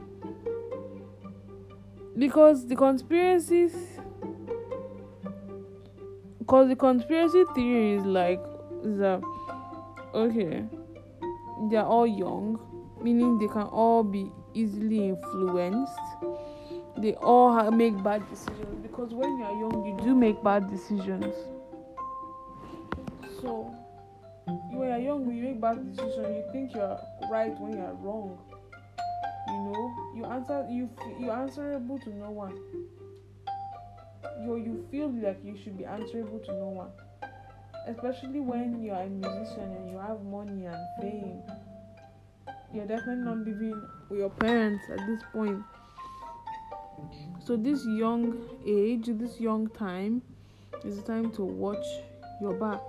Because 2.16 2.66
the 2.66 2.74
conspiracies 2.74 3.74
because 6.48 6.68
the 6.68 6.76
conspiracy 6.76 7.44
theory 7.54 7.96
is 7.96 8.04
like 8.04 8.42
that 8.82 9.20
okay 10.14 10.64
they're 11.70 11.84
all 11.84 12.06
young 12.06 12.58
meaning 13.02 13.38
they 13.38 13.48
can 13.48 13.64
all 13.64 14.02
be 14.02 14.32
easily 14.54 15.10
influenced 15.10 16.00
they 17.00 17.14
all 17.14 17.70
make 17.70 18.02
bad 18.02 18.28
decisions. 18.28 18.82
Because 18.82 19.14
when 19.14 19.38
you 19.38 19.44
are 19.44 19.52
young 19.52 19.84
you 19.86 20.04
do 20.04 20.14
make 20.14 20.42
bad 20.42 20.68
decisions. 20.68 21.34
So 23.40 23.74
when 24.46 24.88
you're 24.88 24.98
young 24.98 25.30
you 25.30 25.42
make 25.42 25.60
bad 25.60 25.94
decisions 25.94 26.26
you 26.36 26.44
think 26.52 26.74
you're 26.74 26.98
right 27.30 27.58
when 27.60 27.74
you're 27.74 27.94
wrong. 27.94 28.38
You 29.46 29.54
know? 29.54 29.94
You 30.16 30.24
answer 30.24 30.66
you 30.70 30.90
you're 31.18 31.32
answerable 31.32 31.98
to 32.00 32.10
no 32.10 32.30
one. 32.30 32.58
You 34.42 34.56
you 34.56 34.86
feel 34.90 35.10
like 35.10 35.40
you 35.44 35.56
should 35.62 35.78
be 35.78 35.84
answerable 35.84 36.40
to 36.40 36.52
no 36.52 36.68
one. 36.68 36.90
Especially 37.86 38.40
when 38.40 38.82
you're 38.82 38.96
a 38.96 39.08
musician 39.08 39.72
and 39.72 39.90
you 39.90 39.98
have 39.98 40.22
money 40.22 40.66
and 40.66 40.76
fame. 41.00 41.42
You're 42.74 42.86
definitely 42.86 43.24
not 43.24 43.38
living 43.38 43.82
with 44.10 44.18
your 44.18 44.28
parents 44.28 44.84
at 44.90 44.98
this 45.06 45.22
point 45.32 45.62
So 47.44 47.56
this 47.56 47.84
young 47.86 48.38
age, 48.66 49.06
this 49.06 49.40
young 49.40 49.68
time, 49.68 50.22
is 50.84 50.96
the 50.96 51.02
time 51.02 51.30
to 51.32 51.42
watch 51.42 51.84
your 52.40 52.54
back. 52.54 52.80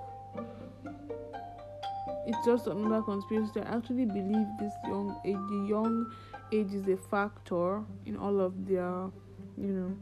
It's 2.27 2.45
just 2.45 2.67
another 2.67 3.01
conspiracy. 3.01 3.61
I 3.61 3.75
actually 3.75 4.05
believe 4.05 4.47
this 4.59 4.73
young 4.85 5.19
age, 5.25 5.35
the 5.35 5.65
young 5.67 6.11
age 6.51 6.73
is 6.73 6.87
a 6.87 6.97
factor 6.97 7.81
in 8.05 8.17
all 8.17 8.39
of 8.39 8.67
their, 8.67 9.09
you 9.57 9.73
know, 9.73 9.97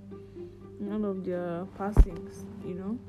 in 0.79 0.91
all 0.91 1.09
of 1.09 1.23
their 1.23 1.65
passings. 1.77 2.45
You 2.65 2.73
know 2.73 2.99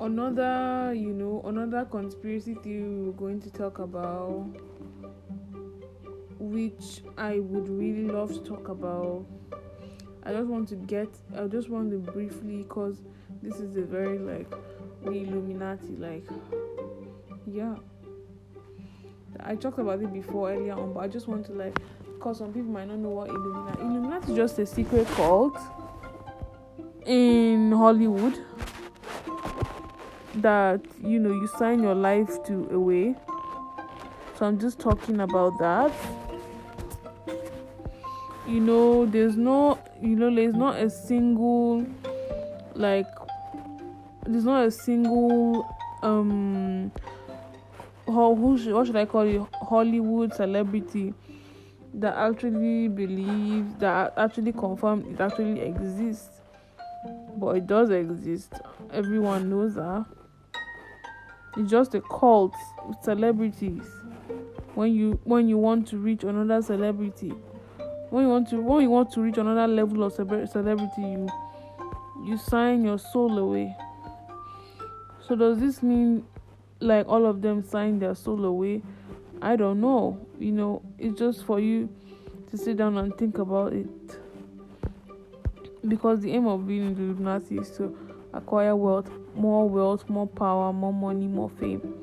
another 0.00 0.94
you 0.94 1.12
know 1.12 1.42
another 1.44 1.84
conspiracy 1.84 2.54
theory 2.54 3.02
we're 3.02 3.12
going 3.12 3.40
to 3.40 3.50
talk 3.50 3.78
about 3.78 4.46
which 6.38 7.02
i 7.18 7.38
would 7.38 7.68
really 7.68 8.06
love 8.06 8.32
to 8.32 8.40
talk 8.40 8.68
about 8.68 9.26
i 10.24 10.32
just 10.32 10.48
want 10.48 10.68
to 10.68 10.76
get 10.76 11.08
i 11.38 11.46
just 11.46 11.68
want 11.68 11.90
to 11.90 11.98
briefly 11.98 12.58
because 12.58 13.02
this 13.42 13.56
is 13.56 13.76
a 13.76 13.82
very 13.82 14.18
like 14.18 14.50
the 15.04 15.12
illuminati 15.12 15.96
like 15.96 16.24
yeah. 17.46 17.74
I 19.42 19.54
talked 19.56 19.78
about 19.78 20.02
it 20.02 20.12
before 20.12 20.52
earlier 20.52 20.74
on 20.74 20.92
but 20.92 21.00
i 21.00 21.08
just 21.08 21.26
want 21.26 21.46
to 21.46 21.52
like 21.52 21.76
because 22.04 22.38
some 22.38 22.52
people 22.52 22.70
might 22.70 22.88
not 22.88 22.98
know 22.98 23.10
what 23.10 23.30
illuminati 23.30 23.80
illuminati 23.80 24.32
is 24.32 24.36
just 24.36 24.58
a 24.58 24.66
secret 24.66 25.06
cult 25.08 25.58
in 27.06 27.72
hollywood 27.72 28.38
that 30.36 30.80
you 31.02 31.18
know 31.18 31.30
you 31.30 31.46
sign 31.46 31.82
your 31.82 31.94
life 31.94 32.42
to 32.44 32.68
away. 32.70 33.14
So 34.36 34.46
i'm 34.46 34.58
just 34.58 34.78
talking 34.78 35.20
about 35.20 35.58
that. 35.58 35.92
You 38.46 38.60
know 38.60 39.06
there's 39.06 39.36
no 39.36 39.78
you 40.00 40.16
know 40.16 40.34
there's 40.34 40.54
not 40.54 40.78
a 40.78 40.88
single 40.88 41.86
like 42.74 43.06
there's 44.26 44.44
not 44.44 44.66
a 44.66 44.70
single 44.70 45.66
um 46.02 46.90
who 48.06 48.58
should, 48.58 48.74
what 48.74 48.86
should 48.86 48.96
i 48.96 49.04
call 49.04 49.22
it? 49.22 49.40
Hollywood 49.62 50.34
celebrity 50.34 51.14
that 51.94 52.16
actually 52.16 52.88
believes 52.88 53.74
that 53.76 54.12
actually 54.16 54.52
confirm 54.52 55.04
it 55.12 55.20
actually 55.20 55.60
exists. 55.60 56.40
But 57.36 57.56
it 57.56 57.66
does 57.66 57.90
exist. 57.90 58.52
Everyone 58.92 59.48
knows 59.48 59.74
that. 59.74 60.04
It's 61.56 61.70
just 61.70 61.94
a 61.94 62.00
cult 62.00 62.54
with 62.86 62.98
celebrities. 63.02 63.82
When 64.74 64.94
you 64.94 65.18
when 65.24 65.48
you 65.48 65.58
want 65.58 65.88
to 65.88 65.98
reach 65.98 66.22
another 66.22 66.62
celebrity, 66.62 67.32
when 68.10 68.24
you 68.24 68.28
want 68.28 68.48
to 68.50 68.60
when 68.60 68.82
you 68.82 68.90
want 68.90 69.12
to 69.12 69.20
reach 69.20 69.38
another 69.38 69.66
level 69.66 70.02
of 70.02 70.12
celebrity, 70.12 70.92
you 70.98 71.28
you 72.24 72.36
sign 72.36 72.84
your 72.84 72.98
soul 72.98 73.38
away. 73.38 73.74
So 75.26 75.36
does 75.36 75.58
this 75.60 75.82
mean 75.82 76.24
like 76.80 77.06
all 77.08 77.24
of 77.24 77.40
them 77.40 77.62
sign 77.62 77.98
their 77.98 78.14
soul 78.14 78.44
away? 78.44 78.82
I 79.40 79.56
don't 79.56 79.80
know. 79.80 80.18
You 80.38 80.52
know, 80.52 80.82
it's 80.98 81.18
just 81.18 81.44
for 81.44 81.60
you 81.60 81.88
to 82.50 82.56
sit 82.56 82.76
down 82.76 82.98
and 82.98 83.16
think 83.16 83.38
about 83.38 83.72
it. 83.72 83.86
Because 85.86 86.20
the 86.20 86.32
aim 86.32 86.46
of 86.46 86.66
being 86.66 86.88
in 86.88 86.94
the 86.94 87.02
Illuminati 87.02 87.58
is 87.58 87.70
to 87.76 87.96
acquire 88.34 88.76
wealth, 88.76 89.10
more 89.34 89.68
wealth, 89.68 90.08
more 90.08 90.26
power, 90.26 90.72
more 90.72 90.92
money, 90.92 91.26
more 91.26 91.48
fame. 91.48 91.94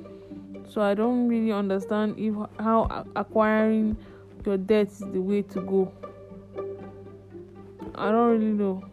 So 0.69 0.81
I 0.81 0.93
don't 0.93 1.27
really 1.27 1.51
understand 1.51 2.15
if 2.17 2.33
how 2.59 3.05
acquiring 3.15 3.97
your 4.45 4.57
debt 4.57 4.87
is 4.87 4.99
the 4.99 5.19
way 5.19 5.41
to 5.41 5.61
go. 5.61 5.91
I 7.95 8.11
don't 8.11 8.31
really 8.31 8.53
know. 8.53 8.83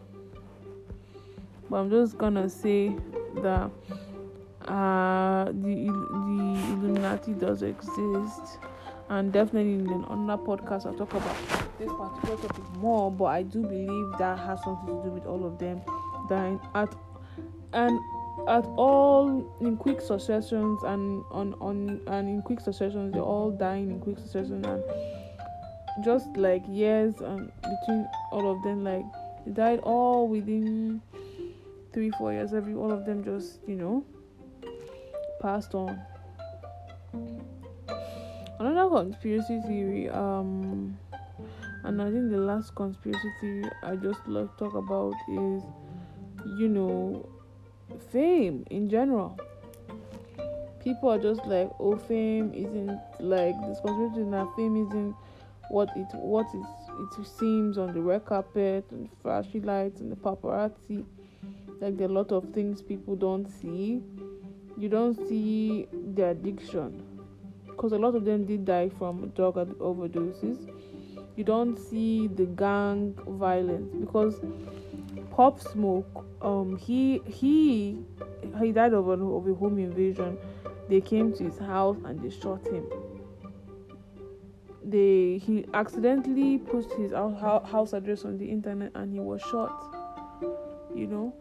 But 1.69 1.77
I'm 1.77 1.89
just 1.89 2.17
gonna 2.17 2.49
say 2.49 2.95
that 3.41 3.71
uh, 4.67 5.45
the 5.45 5.51
the 5.53 6.59
Illuminati 6.73 7.33
does 7.33 7.61
exist, 7.63 8.59
and 9.09 9.31
definitely 9.31 9.73
in 9.73 10.05
another 10.09 10.43
podcast 10.43 10.85
I'll 10.85 10.93
talk 10.93 11.13
about 11.13 11.35
this 11.77 11.91
particular 11.91 12.37
topic 12.37 12.75
more. 12.77 13.11
But 13.11 13.25
I 13.25 13.43
do 13.43 13.61
believe 13.61 14.17
that 14.19 14.39
has 14.39 14.63
something 14.63 14.87
to 14.87 15.09
do 15.09 15.09
with 15.09 15.25
all 15.25 15.45
of 15.45 15.59
them 15.59 15.81
dying 16.29 16.59
at 16.73 16.95
and 17.73 17.99
at 18.47 18.65
all 18.77 19.45
in 19.61 19.77
quick 19.77 20.01
successions 20.01 20.83
and 20.83 21.23
on 21.31 21.53
on 21.61 22.01
and 22.07 22.29
in 22.29 22.41
quick 22.41 22.59
successions 22.59 23.13
they're 23.13 23.21
all 23.21 23.51
dying 23.51 23.89
in 23.89 23.99
quick 23.99 24.17
succession 24.17 24.63
and 24.65 24.83
just 26.03 26.35
like 26.35 26.63
years 26.67 27.15
and 27.21 27.51
between 27.61 28.07
all 28.31 28.51
of 28.51 28.61
them 28.63 28.83
like 28.83 29.05
they 29.45 29.51
died 29.51 29.79
all 29.79 30.27
within 30.27 31.01
three 31.93 32.11
four 32.11 32.33
years 32.33 32.53
every 32.53 32.73
all 32.73 32.91
of 32.91 33.05
them 33.05 33.23
just 33.23 33.59
you 33.67 33.75
know 33.75 34.03
passed 35.41 35.73
on 35.73 36.01
another 38.59 38.89
conspiracy 38.89 39.61
theory 39.61 40.09
um 40.09 40.97
and 41.83 42.01
i 42.01 42.11
think 42.11 42.29
the 42.31 42.37
last 42.37 42.75
conspiracy 42.75 43.31
theory 43.39 43.69
i 43.83 43.95
just 43.95 44.19
love 44.27 44.49
to 44.57 44.65
talk 44.65 44.75
about 44.75 45.13
is 45.29 45.63
you 46.59 46.67
know 46.67 47.29
fame 48.11 48.65
in 48.69 48.89
general. 48.89 49.37
People 50.83 51.09
are 51.09 51.19
just 51.19 51.45
like, 51.45 51.69
oh, 51.79 51.97
fame 51.97 52.53
isn't 52.53 52.99
like 53.19 53.55
this 53.67 53.79
conspiracy 53.79 54.29
that 54.29 54.47
fame 54.55 54.87
isn't 54.87 55.15
what 55.69 55.89
it 55.95 56.07
what 56.13 56.47
it 56.53 56.65
it 57.19 57.25
seems 57.25 57.77
on 57.77 57.93
the 57.93 58.01
red 58.01 58.25
carpet 58.25 58.85
and 58.91 59.09
flashy 59.21 59.59
lights 59.59 60.01
and 60.01 60.11
the 60.11 60.15
paparazzi. 60.15 61.05
Like 61.81 61.97
there 61.97 62.07
are 62.07 62.11
a 62.11 62.13
lot 62.13 62.31
of 62.31 62.49
things 62.53 62.81
people 62.81 63.15
don't 63.15 63.47
see. 63.47 64.01
You 64.77 64.89
don't 64.89 65.15
see 65.27 65.87
the 66.13 66.29
addiction 66.29 67.03
because 67.65 67.91
a 67.91 67.97
lot 67.97 68.15
of 68.15 68.25
them 68.25 68.45
did 68.45 68.65
die 68.65 68.89
from 68.97 69.29
drug 69.35 69.55
overdoses. 69.79 70.69
You 71.35 71.43
don't 71.43 71.77
see 71.77 72.27
the 72.27 72.45
gang 72.45 73.13
violence 73.27 73.93
because 73.93 74.39
Pop 75.31 75.59
Smoke, 75.59 76.25
um, 76.41 76.77
he 76.77 77.21
he 77.25 77.97
he 78.61 78.71
died 78.71 78.93
of 78.93 79.07
of 79.09 79.47
a 79.47 79.53
home 79.53 79.79
invasion. 79.79 80.37
They 80.87 81.01
came 81.01 81.33
to 81.33 81.43
his 81.43 81.57
house 81.57 81.97
and 82.05 82.21
they 82.21 82.29
shot 82.29 82.65
him. 82.67 82.85
They 84.87 85.41
he 85.43 85.65
accidentally 85.73 86.59
put 86.59 86.91
his 86.93 87.11
house 87.11 87.93
address 87.93 88.23
on 88.23 88.37
the 88.37 88.45
internet 88.45 88.91
and 88.93 89.11
he 89.11 89.19
was 89.19 89.41
shot. 89.41 89.71
You 90.93 91.07
know. 91.07 91.33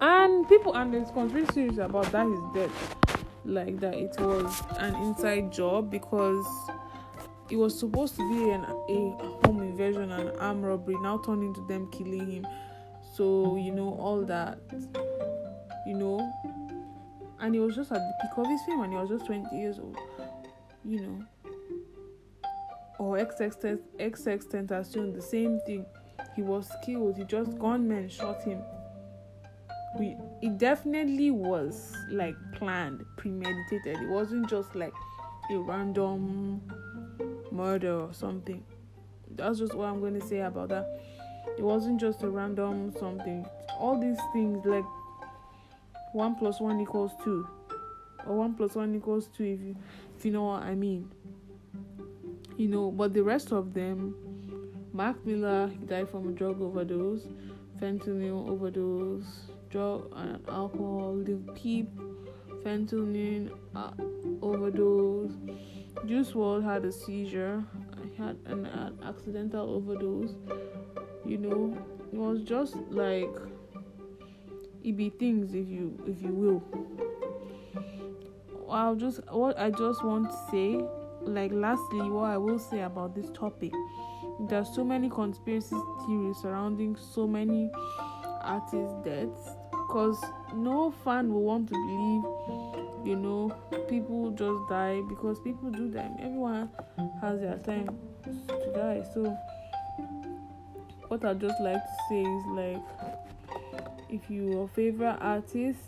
And 0.00 0.48
people 0.48 0.74
and 0.74 0.92
there's 0.92 1.12
conspiracy 1.12 1.68
about 1.78 2.10
that 2.10 2.26
his 2.26 2.40
death, 2.52 2.96
like 3.44 3.78
that 3.78 3.94
it 3.94 4.16
was 4.18 4.60
an 4.78 4.96
inside 4.96 5.52
job 5.52 5.88
because 5.88 6.44
it 7.48 7.56
was 7.56 7.78
supposed 7.78 8.16
to 8.16 8.28
be 8.28 8.50
an, 8.50 8.64
a 8.64 9.46
home 9.46 9.60
invasion 9.60 10.10
and 10.10 10.32
armed 10.38 10.64
robbery, 10.64 10.96
now 11.02 11.18
turned 11.18 11.44
into 11.44 11.64
them 11.68 11.88
killing 11.92 12.28
him. 12.28 12.46
So, 13.14 13.56
you 13.56 13.70
know, 13.70 13.94
all 13.94 14.24
that, 14.24 14.58
you 15.86 15.94
know. 15.94 16.28
And 17.38 17.54
he 17.54 17.60
was 17.60 17.76
just 17.76 17.92
at 17.92 17.98
the 17.98 18.12
peak 18.22 18.38
of 18.38 18.46
his 18.46 18.60
fame 18.62 18.80
and 18.80 18.92
he 18.92 18.98
was 18.98 19.08
just 19.10 19.26
20 19.26 19.54
years 19.56 19.78
old, 19.78 19.98
you 20.84 21.00
know. 21.00 21.24
Or 22.98 23.16
XX, 23.16 23.78
Tentacion, 23.98 25.14
the 25.14 25.22
same 25.22 25.60
thing. 25.66 25.86
He 26.36 26.42
was 26.42 26.70
killed, 26.84 27.16
he 27.16 27.24
just 27.24 27.58
gunmen 27.58 28.08
shot 28.08 28.42
him. 28.42 28.62
We, 29.98 30.16
it 30.40 30.56
definitely 30.58 31.30
was 31.30 31.94
like 32.10 32.36
planned, 32.54 33.04
premeditated. 33.16 34.00
It 34.00 34.08
wasn't 34.08 34.48
just 34.48 34.74
like 34.74 34.94
a 35.50 35.58
random 35.58 36.62
murder 37.50 38.00
or 38.00 38.14
something. 38.14 38.64
That's 39.36 39.58
just 39.58 39.74
what 39.74 39.88
I'm 39.88 40.00
going 40.00 40.18
to 40.18 40.26
say 40.26 40.40
about 40.40 40.70
that. 40.70 40.86
It 41.58 41.62
wasn't 41.62 42.00
just 42.00 42.22
a 42.22 42.28
random 42.30 42.92
something. 42.98 43.44
All 43.78 43.98
these 43.98 44.18
things 44.32 44.64
like 44.64 44.84
one 46.12 46.34
plus 46.36 46.60
one 46.60 46.80
equals 46.80 47.12
two, 47.22 47.46
or 48.26 48.36
one 48.36 48.54
plus 48.54 48.74
one 48.74 48.94
equals 48.94 49.28
two 49.36 49.44
if 49.44 49.60
you 49.60 49.76
if 50.16 50.24
you 50.24 50.30
know 50.30 50.44
what 50.44 50.62
I 50.62 50.74
mean. 50.74 51.10
You 52.62 52.68
know, 52.68 52.92
but 52.92 53.12
the 53.12 53.24
rest 53.24 53.50
of 53.50 53.74
them, 53.74 54.14
Mac 54.92 55.16
Miller 55.26 55.68
died 55.88 56.08
from 56.08 56.28
a 56.28 56.30
drug 56.30 56.62
overdose, 56.62 57.26
fentanyl 57.80 58.48
overdose, 58.48 59.50
drug 59.68 60.08
and 60.14 60.38
alcohol, 60.48 61.16
Lil 61.16 61.40
Peep, 61.56 61.88
fentanyl 62.64 63.50
uh, 63.74 63.90
overdose. 64.40 65.32
Juice 66.06 66.30
WRLD 66.30 66.62
had 66.62 66.84
a 66.84 66.92
seizure. 66.92 67.64
I 67.96 68.22
had 68.22 68.38
an, 68.46 68.66
an 68.66 68.96
accidental 69.04 69.68
overdose. 69.74 70.36
You 71.26 71.38
know, 71.38 71.76
it 72.12 72.16
was 72.16 72.42
just 72.42 72.76
like 72.90 73.34
it 74.84 74.96
be 74.96 75.10
things 75.10 75.52
if 75.52 75.68
you 75.68 76.00
if 76.06 76.22
you 76.22 76.28
will. 76.28 76.62
I'll 78.70 78.94
just 78.94 79.18
what 79.32 79.58
I 79.58 79.70
just 79.70 80.04
want 80.04 80.30
to 80.30 80.36
say, 80.52 80.80
like 81.24 81.52
lastly, 81.52 82.10
what 82.10 82.30
I 82.30 82.38
will 82.38 82.58
say 82.58 82.82
about 82.82 83.14
this 83.14 83.30
topic 83.32 83.72
there's 84.48 84.74
so 84.74 84.84
many 84.84 85.08
conspiracy 85.08 85.76
theories 86.06 86.36
surrounding 86.38 86.96
so 86.96 87.26
many 87.26 87.70
artists' 88.42 88.94
deaths 89.04 89.50
because 89.70 90.20
no 90.54 90.90
fan 91.04 91.32
will 91.32 91.42
want 91.42 91.68
to 91.68 91.74
believe 91.74 93.06
you 93.06 93.16
know 93.16 93.50
people 93.88 94.30
just 94.30 94.68
die 94.68 95.00
because 95.08 95.38
people 95.40 95.70
do 95.70 95.90
die 95.90 96.10
everyone 96.18 96.68
has 97.20 97.40
their 97.40 97.58
time 97.58 97.86
to 98.24 98.72
die. 98.74 99.02
So 99.14 99.36
what 101.08 101.24
i 101.24 101.34
just 101.34 101.60
like 101.60 101.76
to 101.76 101.96
say 102.08 102.22
is 102.22 102.44
like 102.46 102.82
if 104.08 104.30
your 104.30 104.68
favorite 104.68 105.18
artist 105.20 105.80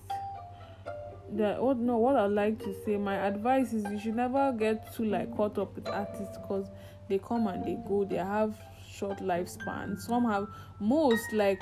that 1.33 1.63
what 1.63 1.79
no 1.79 1.97
what 1.97 2.17
i 2.17 2.27
like 2.27 2.59
to 2.59 2.75
say 2.85 2.97
my 2.97 3.15
advice 3.27 3.73
is 3.73 3.85
you 3.91 3.99
should 3.99 4.15
never 4.15 4.53
get 4.53 4.95
too 4.95 5.05
like 5.05 5.35
caught 5.37 5.59
up 5.59 5.75
with 5.75 5.89
artists 5.89 6.37
because 6.39 6.67
they 7.09 7.19
come 7.19 7.47
and 7.47 7.65
they 7.65 7.77
go 7.89 8.05
they 8.05 8.17
have 8.17 8.55
short 8.89 9.19
lifespan 9.19 9.99
some 10.01 10.25
have 10.25 10.47
most 10.81 11.33
like 11.33 11.61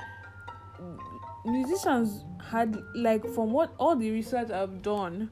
musicians 1.44 2.24
had 2.50 2.76
like 2.94 3.26
from 3.34 3.52
what 3.52 3.72
all 3.78 3.96
the 3.96 4.10
research 4.10 4.50
i've 4.50 4.82
done 4.82 5.30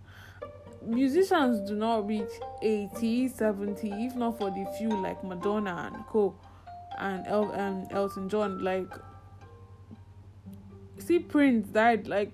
musicians 0.82 1.68
do 1.68 1.76
not 1.76 2.06
reach 2.06 2.30
80 2.62 3.28
70 3.28 3.90
if 3.90 4.14
not 4.14 4.38
for 4.38 4.50
the 4.50 4.66
few 4.78 4.88
like 4.88 5.22
madonna 5.22 5.90
and 5.92 6.06
co 6.06 6.34
and 6.98 7.26
El- 7.26 7.52
and 7.52 7.90
elton 7.92 8.28
john 8.28 8.62
like 8.64 8.90
see 10.98 11.18
prince 11.18 11.68
died 11.68 12.06
like 12.06 12.32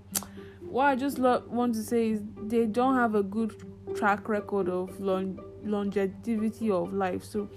what 0.68 0.85
i 0.87 0.94
just 0.96 1.18
lo- 1.18 1.42
want 1.48 1.74
to 1.74 1.83
say 1.83 2.11
is 2.11 2.22
they 2.42 2.66
don't 2.66 2.94
have 2.94 3.14
a 3.14 3.22
good 3.22 3.55
track 3.94 4.29
record 4.29 4.68
of 4.68 4.98
long- 5.00 5.40
longevity 5.64 6.70
of 6.70 6.92
life. 6.92 7.24
So 7.24 7.48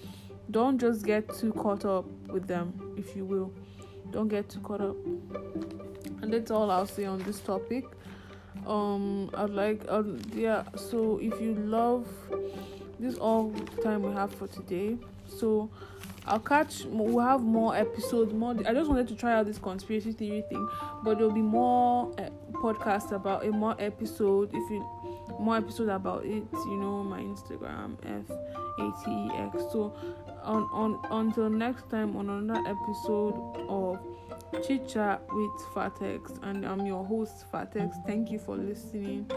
don't 0.52 0.80
just 0.80 1.06
get 1.06 1.34
too 1.34 1.54
caught 1.54 1.86
up 1.86 2.06
with 2.28 2.48
them 2.48 2.74
if 2.98 3.16
you 3.16 3.26
will. 3.26 3.54
Don't 4.12 4.28
get 4.28 4.50
too 4.50 4.60
caught 4.62 4.82
up. 4.82 4.96
And 6.22 6.34
that's 6.34 6.52
all 6.52 6.72
i'll 6.72 6.88
say 6.88 7.06
on 7.06 7.20
this 7.24 7.40
topic. 7.40 7.86
Um 8.68 9.30
i'd 9.36 9.50
like 9.52 9.84
um, 9.90 10.20
yeah 10.34 10.64
so 10.76 11.20
if 11.22 11.40
you 11.42 11.54
love 11.56 12.08
this 13.00 13.16
all 13.16 13.50
the 13.50 13.82
time 13.82 14.04
we 14.04 14.12
have 14.14 14.34
for 14.34 14.48
today. 14.48 14.98
So 15.28 15.70
i'll 16.26 16.40
catch 16.40 16.84
we'll 16.86 17.26
have 17.26 17.42
more 17.42 17.76
episodes 17.76 18.34
more 18.34 18.54
i 18.68 18.74
just 18.74 18.90
wanted 18.90 19.08
to 19.08 19.16
try 19.16 19.34
out 19.34 19.46
this 19.46 19.58
conspiracy 19.58 20.12
theory 20.12 20.44
thing 20.50 20.68
but 21.02 21.18
there'll 21.18 21.34
be 21.34 21.42
more 21.42 22.14
uh, 22.20 22.30
podcasts 22.62 23.12
about 23.12 23.46
a 23.46 23.52
more 23.52 23.76
episode 23.80 24.50
if 24.54 24.70
you 24.70 24.86
more 25.40 25.58
episode 25.58 25.90
about 25.90 26.26
it 26.26 26.44
you 26.66 26.78
know 26.78 27.04
my 27.04 27.20
instagram 27.22 27.96
f 28.04 28.30
a 28.80 28.92
t 29.04 29.12
e 29.12 29.30
x. 29.34 29.64
So 29.72 29.94
on 30.44 30.64
on 30.72 31.00
until 31.12 31.50
next 31.50 31.90
time 31.90 32.16
on 32.16 32.30
another 32.30 32.62
episode 32.68 33.36
of 33.68 34.00
chit 34.66 34.88
chat 34.88 35.22
with 35.32 35.52
fatex 35.74 36.32
and 36.44 36.66
i'm 36.66 36.86
your 36.86 37.06
host 37.06 37.46
fatex. 37.52 37.98
Thank 38.08 38.32
you 38.32 38.40
for 38.40 38.56
listening. 38.56 39.30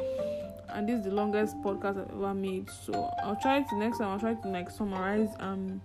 And 0.69 0.89
this 0.89 1.01
is 1.01 1.05
the 1.05 1.11
longest 1.11 1.57
podcast 1.63 2.01
i've 2.01 2.15
ever 2.15 2.35
made. 2.35 2.71
So 2.71 3.11
i'll 3.23 3.37
try 3.37 3.63
to 3.63 3.77
next 3.77 3.99
time 3.99 4.09
i'll 4.09 4.21
try 4.21 4.35
to 4.35 4.49
like 4.49 4.71
summarize 4.71 5.31
and 5.41 5.81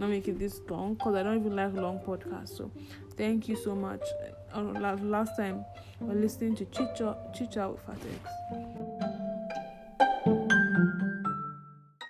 not 0.00 0.08
make 0.08 0.26
it 0.26 0.38
this 0.38 0.60
long 0.68 0.94
because 0.94 1.14
i 1.14 1.22
don't 1.22 1.38
even 1.38 1.54
like 1.54 1.72
long 1.74 1.98
podcasts 2.00 2.56
so 2.56 2.70
thank 3.16 3.48
you 3.48 3.54
so 3.56 3.74
much. 3.74 4.00
Uh, 4.54 4.62
last 5.02 5.36
time 5.36 5.62
we're 6.00 6.14
listening 6.14 6.56
to 6.56 6.64
Chicha 6.64 7.16
Chicha 7.36 7.68
with 7.68 7.82
fatex 7.82 9.09